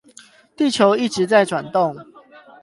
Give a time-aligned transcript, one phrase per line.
[0.57, 1.95] 地球一直在轉動